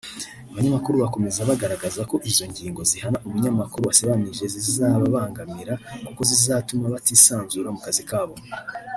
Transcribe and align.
Abanyamakuru 0.51 0.95
bakomeza 1.03 1.47
bagaragaza 1.49 2.01
ko 2.09 2.15
izo 2.29 2.43
ngingo 2.51 2.81
zihana 2.89 3.17
umunyamakuru 3.27 3.87
wasebanije 3.89 4.43
zizababangamira 4.53 5.73
kuko 6.05 6.21
zizatuma 6.29 6.85
batisanzura 6.93 7.67
mu 7.75 7.79
kazi 7.85 8.03
kabo 8.11 8.35